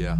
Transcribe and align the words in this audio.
Yeah. 0.00 0.16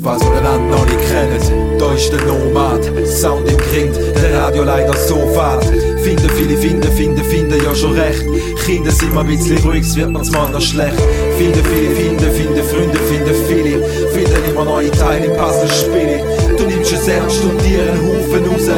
War 0.00 0.18
so 0.20 0.30
der 0.30 0.42
Land 0.42 0.70
noch 0.70 0.86
nie 0.86 0.92
kennet, 1.08 1.80
deutsch 1.80 2.08
der 2.10 2.24
Nomad, 2.24 2.84
Sound 3.04 3.50
im 3.50 3.56
Grind, 3.56 3.96
der 3.96 4.38
Radio 4.38 4.62
leider 4.62 4.94
so 4.94 5.16
fad. 5.34 5.64
Finden 6.04 6.30
viele, 6.36 6.56
finden, 6.56 6.92
finden, 6.92 7.24
finden 7.24 7.64
ja 7.64 7.74
schon 7.74 7.94
recht. 7.94 8.24
Kinder 8.64 8.92
sind 8.92 9.12
mal 9.12 9.22
ein 9.22 9.26
bisschen 9.26 9.58
ruhig, 9.58 9.92
wird 9.96 10.10
man's 10.12 10.30
mal 10.30 10.48
noch 10.50 10.60
schlecht. 10.60 11.00
Finden 11.36 11.64
viele, 11.64 11.90
finden, 11.96 12.30
finden 12.30 12.62
Freunde, 12.62 12.98
finden 12.98 13.34
viele, 13.48 13.82
finden 14.10 14.50
immer 14.50 14.64
neue 14.64 14.92
Teile 14.92 15.26
im 15.26 15.36
Puzzlespiel. 15.36 16.53
Und 16.84 17.62
dir 17.64 17.80
einen 17.80 18.02
Haufen 18.06 18.44
raus. 18.44 18.68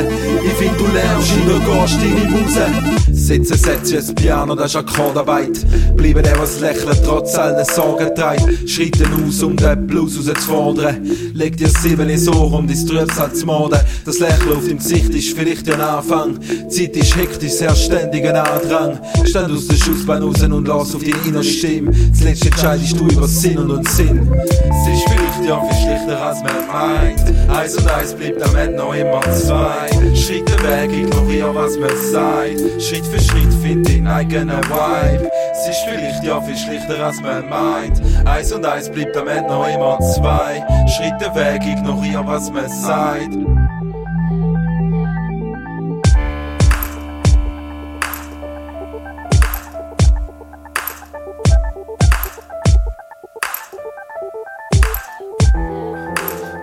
Ich 0.44 0.52
find, 0.66 0.80
du 0.80 0.86
lernst 0.86 1.32
du 1.46 1.60
gehst 1.60 1.98
deine 2.00 2.30
Muse. 2.30 2.66
Sitzen, 3.12 3.56
setzen, 3.56 4.08
ein 4.08 4.14
Piano, 4.14 4.54
das 4.54 4.66
ist 4.66 4.76
Akkordarbeit. 4.76 5.66
Bleiben 5.96 6.22
der, 6.22 6.38
was 6.38 6.60
lächelt, 6.60 7.02
trotz 7.04 7.34
allen 7.36 7.64
Sorgen 7.64 8.14
treibt. 8.14 8.68
Schreiten 8.68 9.08
aus, 9.26 9.42
um 9.42 9.56
den 9.56 9.86
Blues 9.86 10.16
rauszufordern. 10.18 11.08
Leg 11.34 11.56
dir 11.56 11.68
sieben 11.68 12.08
ins 12.08 12.28
Ohr, 12.28 12.52
um 12.52 12.66
dein 12.66 12.86
Trübsal 12.86 13.32
zu 13.32 13.46
morden. 13.46 13.80
Das 14.04 14.18
Lächeln 14.18 14.56
auf 14.56 14.64
deinem 14.64 14.78
Gesicht 14.78 15.14
ist 15.14 15.36
vielleicht 15.36 15.68
ein 15.70 15.80
Anfang. 15.80 16.38
Die 16.40 16.68
Zeit 16.68 16.96
ist 16.96 17.16
hektisch, 17.16 17.52
sehr 17.52 17.74
ständig 17.74 18.26
ein 18.26 18.36
Andrang. 18.36 18.98
Stand 19.24 19.52
aus 19.52 19.66
der 19.66 19.76
Schussbahn 19.76 20.22
raus 20.22 20.42
und 20.42 20.68
lass 20.68 20.94
auf 20.94 21.02
deine 21.02 21.16
innere 21.26 21.44
Stimme. 21.44 21.92
Zuletzt 22.12 22.46
entscheidest 22.46 22.98
du 22.98 23.06
über 23.08 23.26
Sinn 23.26 23.58
und 23.58 23.70
Unsinn. 23.70 24.28
Es 24.32 24.94
ist 24.94 25.04
vielleicht 25.08 25.48
ja 25.48 25.60
viel 25.64 25.86
schlichter 25.86 26.22
als 26.22 26.38
man 26.42 26.66
meint. 26.68 27.50
Eins 27.50 27.76
und 27.76 27.88
eins 27.88 28.14
bleibt 28.14 28.42
am 28.42 28.56
Ende 28.56 28.76
noch 28.76 28.94
immer 28.94 29.20
zwei. 29.32 29.88
Schritte 30.14 30.55
weg, 30.62 30.92
ignoriere 30.92 31.54
was 31.54 31.76
man 31.78 31.96
sagt. 32.10 32.82
Schritt 32.82 33.06
für 33.06 33.20
Schritt 33.20 33.52
find 33.62 33.88
deinen 33.88 34.06
eigenen 34.06 34.62
Vibe. 34.64 35.30
Es 35.52 35.68
ist 35.68 35.84
vielleicht 35.88 36.24
ja 36.24 36.40
viel 36.40 36.56
schlichter 36.56 37.04
als 37.04 37.20
man 37.20 37.48
meint. 37.48 38.00
Eins 38.24 38.52
und 38.52 38.64
eins 38.64 38.90
bleibt 38.90 39.16
am 39.16 39.28
Ende 39.28 39.50
noch 39.50 39.68
immer 39.68 39.98
zwei. 40.00 40.64
Schritte 40.88 41.34
weg, 41.34 41.62
ignoriere 41.66 42.26
was 42.26 42.50
man 42.50 42.68
sagt. 42.68 43.34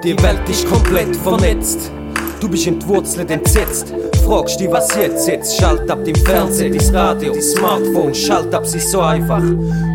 Die 0.03 0.21
Welt 0.21 0.49
ist 0.49 0.69
komplett 0.69 1.15
vernetzt. 1.15 1.89
Du 2.43 2.49
bist 2.49 2.67
entwurzelt, 2.67 3.31
entsetzt. 3.31 3.93
Fragst 4.25 4.59
dich, 4.59 4.69
was 4.69 4.93
jetzt? 4.97 5.29
Jetzt 5.29 5.57
schalt 5.57 5.89
ab 5.89 6.03
dem 6.03 6.13
Fernsehen, 6.13 6.77
dein 6.77 6.93
Radio, 6.93 7.31
dein 7.31 7.41
Smartphone. 7.41 8.13
Schalt 8.13 8.53
ab, 8.53 8.67
sie 8.67 8.79
so 8.79 8.99
einfach. 8.99 9.41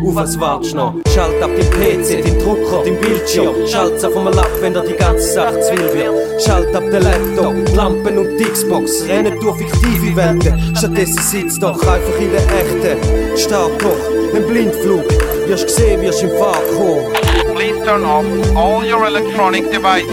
Auf 0.03 0.15
was 0.15 0.39
wartest 0.39 0.73
noch? 0.73 0.95
Schalt 1.13 1.39
ab 1.43 1.51
den 1.55 1.69
PC, 1.69 2.25
den 2.25 2.39
Drucker, 2.39 2.83
den 2.83 2.99
Bildschirm. 2.99 3.53
Schalt's 3.67 4.03
auf 4.03 4.17
einmal 4.17 4.39
ab, 4.39 4.49
wenn 4.61 4.73
dir 4.73 4.81
die 4.81 4.95
ganze 4.95 5.31
Sache 5.31 5.59
zu 5.59 5.75
viel 5.75 5.93
wird. 5.93 6.41
Schalt 6.41 6.75
ab 6.75 6.85
den 6.91 7.03
Laptop, 7.03 7.53
die 7.67 7.75
Lampen 7.75 8.17
und 8.17 8.37
die 8.39 8.45
Xbox. 8.45 9.07
Rennen 9.07 9.39
durch 9.39 9.57
fiktive 9.59 10.15
Welten. 10.15 10.75
Stattdessen 10.75 11.21
sitzt 11.21 11.61
doch 11.61 11.79
einfach 11.79 12.19
in 12.19 12.31
der 12.31 12.41
echten. 12.41 13.37
Start 13.37 13.79
doch, 13.79 14.35
ein 14.35 14.47
Blindflug. 14.47 15.05
Wirst 15.49 15.65
gesehen, 15.65 15.99
wirst 16.01 16.21
im 16.21 16.29
Fahrt 16.37 16.61
kommen. 16.77 17.11
Please 17.55 17.83
turn 17.83 18.05
off 18.05 18.23
all 18.55 18.85
your 18.85 19.07
electronic 19.07 19.71
devices. 19.71 20.07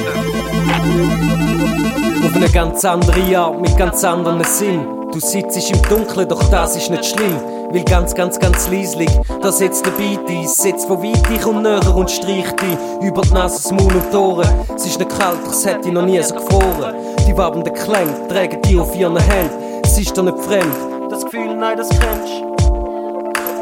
Auf 2.24 2.34
eine 2.34 2.48
ganz 2.48 2.82
andere 2.86 3.38
Art, 3.38 3.60
mit 3.60 3.76
ganz 3.76 4.02
anderen 4.02 4.42
Sinn. 4.44 4.86
Du 5.12 5.20
sitzt 5.20 5.70
im 5.70 5.82
Dunkeln, 5.90 6.26
doch 6.26 6.42
das 6.48 6.76
ist 6.76 6.88
nicht 6.88 7.04
schlimm. 7.04 7.38
Weil 7.70 7.84
ganz, 7.84 8.14
ganz, 8.14 8.38
ganz 8.38 8.70
leislich, 8.70 9.10
da 9.42 9.52
setzt 9.52 9.84
der 9.84 9.90
Beat 9.90 10.26
ein. 10.26 10.48
Setzt 10.48 10.86
von 10.88 11.02
weit 11.02 11.30
ich 11.30 11.44
und 11.44 11.60
näher 11.60 11.94
und 11.94 12.10
streicht 12.10 12.58
dich 12.62 12.78
über 13.02 13.20
die 13.20 13.34
Nase, 13.34 13.62
das 13.62 13.72
Mund 13.72 13.94
und 13.94 14.10
die 14.10 14.16
Ohren. 14.16 14.48
Es 14.74 14.86
ist 14.86 14.98
nicht 14.98 15.18
kalt, 15.18 15.36
doch 15.44 15.52
es 15.52 15.66
hätte 15.66 15.92
noch 15.92 16.06
nie 16.06 16.22
so 16.22 16.34
gefroren. 16.34 16.94
Die 17.28 17.36
wabenden 17.36 17.74
Klänge 17.74 18.26
tragen 18.28 18.62
die 18.62 18.78
auf 18.78 18.96
ihren 18.96 19.18
Händen. 19.18 19.82
Es 19.84 19.98
ist 19.98 20.16
dir 20.16 20.22
nicht 20.22 20.38
fremd. 20.38 21.10
Das 21.10 21.26
Gefühl, 21.26 21.54
nein, 21.54 21.76
das 21.76 21.90
kennst 21.90 22.55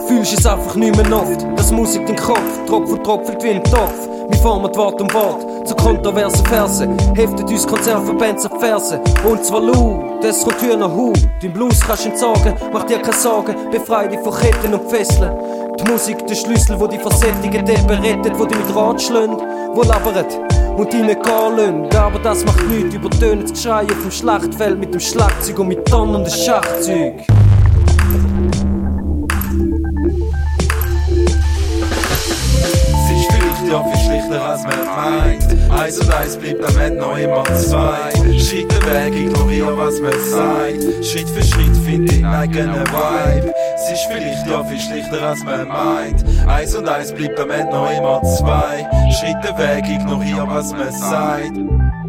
Fühlst 0.06 0.38
es 0.38 0.46
einfach 0.46 0.74
nicht 0.74 0.96
mehr 0.96 1.18
oft. 1.18 1.46
Das 1.56 1.72
Musik 1.72 2.06
den 2.06 2.16
Kopf, 2.16 2.66
Tropfen 2.66 3.02
tropft 3.02 3.42
wie 3.42 3.50
ein 3.50 3.64
Topf. 3.64 4.08
Wir 4.28 4.38
formen 4.38 4.74
Wort 4.76 5.00
um 5.00 5.12
Wort 5.14 5.66
zu 5.66 5.74
kontroversen 5.76 6.44
Versen. 6.46 6.98
Heftet 7.14 7.48
uns 7.48 7.66
Konzernverbände 7.66 8.50
auf 8.50 8.60
Fersen. 8.60 9.00
Und 9.24 9.44
zwar 9.44 9.62
laut, 9.62 10.22
das 10.22 10.44
kommt 10.44 10.58
Tür 10.58 10.76
nach. 10.76 10.90
Den 11.42 11.52
Blues 11.52 11.80
kannst 11.80 12.04
du 12.04 12.10
entsorgen, 12.10 12.54
mach 12.72 12.84
dir 12.84 12.98
keine 12.98 13.16
Sorgen. 13.16 13.54
Befrei 13.70 14.08
dich 14.08 14.20
von 14.20 14.34
Ketten 14.34 14.74
und 14.74 14.90
Fesseln. 14.90 15.32
Die 15.78 15.90
Musik, 15.90 16.26
der 16.26 16.34
Schlüssel, 16.34 16.78
wo 16.78 16.86
die 16.86 16.98
Versättigten 16.98 17.86
berettet, 17.86 18.38
wo 18.38 18.44
die 18.44 18.56
mit 18.56 18.76
Rat 18.76 19.00
schlönt, 19.00 19.40
wo 19.72 19.82
labert 19.82 20.38
und 20.76 20.92
die 20.92 21.02
nicht 21.02 21.22
gehen 21.22 21.56
lassen. 21.56 21.96
Aber 21.96 22.18
das 22.18 22.44
macht 22.44 22.62
nichts, 22.68 22.94
übertönen 22.94 23.42
das 23.42 23.52
Geschrei 23.52 23.82
auf 23.84 24.02
dem 24.02 24.10
Schlachtfeld 24.10 24.78
mit 24.78 24.92
dem 24.92 25.00
Schlagzeug 25.00 25.58
und 25.58 25.68
mit 25.68 25.90
donnernden 25.90 26.32
Schachzeug. 26.32 27.14
Als 34.54 34.62
man 34.62 34.86
meint. 34.86 35.44
Eins 35.70 35.98
und 35.98 36.14
eins 36.14 36.36
bleibt 36.36 36.64
am 36.64 36.80
Ende 36.80 37.00
noch 37.00 37.18
immer 37.18 37.44
zwei. 37.44 38.10
Schritte 38.38 38.76
weg, 38.86 39.12
ignoriere 39.14 39.76
was 39.76 40.00
man 40.00 40.12
sagt. 40.30 41.04
Schritt 41.04 41.28
für 41.28 41.42
Schritt 41.42 41.76
find 41.84 42.10
den 42.10 42.24
eigenen 42.24 42.86
Vibe. 42.86 43.52
Es 43.74 43.90
ist 43.90 44.06
vielleicht 44.06 44.46
ja 44.46 44.62
viel 44.64 44.80
schlichter 44.80 45.22
als 45.22 45.42
man 45.42 45.68
meint. 45.68 46.24
Eins 46.46 46.74
und 46.74 46.88
eins 46.88 47.12
bleibt 47.12 47.38
am 47.40 47.50
Ende 47.50 47.72
noch 47.72 47.90
immer 47.90 48.22
zwei. 48.22 48.88
Schritte 49.18 49.58
weg, 49.58 49.84
ignoriere 49.88 50.46
was 50.48 50.70
man 50.70 50.92
sagt. 50.92 52.03